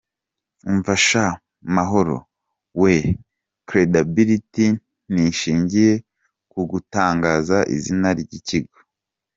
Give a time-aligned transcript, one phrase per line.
[0.69, 1.25] Umva sha
[1.75, 2.17] Mahoro
[2.79, 3.01] wee,
[3.69, 4.65] credibility
[5.11, 5.93] ntishingiye
[6.51, 8.77] ku gutangaza izina ry'ikigo.